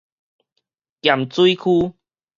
[1.03, 1.93] 鹽水區